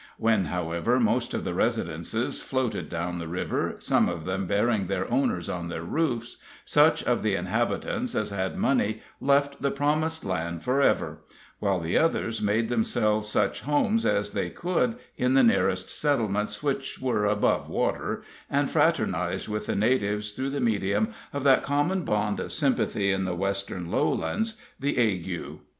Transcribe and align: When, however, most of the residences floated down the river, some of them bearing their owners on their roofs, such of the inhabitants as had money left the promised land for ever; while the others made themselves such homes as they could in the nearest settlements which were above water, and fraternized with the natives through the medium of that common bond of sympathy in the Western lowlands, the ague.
When, 0.17 0.45
however, 0.45 0.99
most 0.99 1.35
of 1.35 1.43
the 1.43 1.53
residences 1.53 2.41
floated 2.41 2.89
down 2.89 3.19
the 3.19 3.27
river, 3.27 3.75
some 3.77 4.09
of 4.09 4.25
them 4.25 4.47
bearing 4.47 4.87
their 4.87 5.07
owners 5.11 5.47
on 5.47 5.67
their 5.67 5.83
roofs, 5.83 6.37
such 6.65 7.03
of 7.03 7.21
the 7.21 7.35
inhabitants 7.35 8.15
as 8.15 8.31
had 8.31 8.57
money 8.57 9.03
left 9.19 9.61
the 9.61 9.69
promised 9.69 10.25
land 10.25 10.63
for 10.63 10.81
ever; 10.81 11.19
while 11.59 11.79
the 11.79 11.99
others 11.99 12.41
made 12.41 12.67
themselves 12.67 13.29
such 13.29 13.61
homes 13.61 14.03
as 14.03 14.31
they 14.31 14.49
could 14.49 14.95
in 15.17 15.35
the 15.35 15.43
nearest 15.43 15.87
settlements 15.87 16.63
which 16.63 16.97
were 16.99 17.25
above 17.27 17.69
water, 17.69 18.23
and 18.49 18.71
fraternized 18.71 19.49
with 19.49 19.67
the 19.67 19.75
natives 19.75 20.31
through 20.31 20.49
the 20.49 20.59
medium 20.61 21.09
of 21.31 21.43
that 21.43 21.61
common 21.61 22.01
bond 22.03 22.39
of 22.39 22.51
sympathy 22.51 23.11
in 23.11 23.23
the 23.25 23.35
Western 23.35 23.91
lowlands, 23.91 24.59
the 24.79 24.97
ague. 24.97 25.59